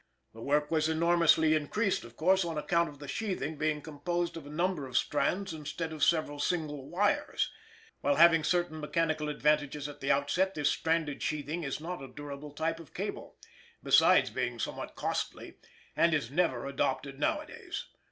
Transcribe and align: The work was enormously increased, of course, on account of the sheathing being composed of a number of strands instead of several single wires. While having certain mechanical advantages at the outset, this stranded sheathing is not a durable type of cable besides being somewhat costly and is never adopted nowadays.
The 0.33 0.41
work 0.41 0.71
was 0.71 0.89
enormously 0.89 1.53
increased, 1.53 2.03
of 2.03 2.15
course, 2.17 2.43
on 2.43 2.57
account 2.57 2.89
of 2.89 2.97
the 2.97 3.07
sheathing 3.07 3.55
being 3.55 3.83
composed 3.83 4.35
of 4.35 4.47
a 4.47 4.49
number 4.49 4.87
of 4.87 4.97
strands 4.97 5.53
instead 5.53 5.93
of 5.93 6.03
several 6.03 6.39
single 6.39 6.89
wires. 6.89 7.51
While 7.99 8.15
having 8.15 8.43
certain 8.43 8.79
mechanical 8.79 9.29
advantages 9.29 9.87
at 9.87 9.99
the 9.99 10.11
outset, 10.11 10.55
this 10.55 10.69
stranded 10.71 11.21
sheathing 11.21 11.63
is 11.63 11.79
not 11.79 12.01
a 12.01 12.07
durable 12.07 12.49
type 12.49 12.79
of 12.79 12.95
cable 12.95 13.37
besides 13.83 14.31
being 14.31 14.57
somewhat 14.57 14.95
costly 14.95 15.57
and 15.95 16.15
is 16.15 16.31
never 16.31 16.65
adopted 16.65 17.19
nowadays. 17.19 17.85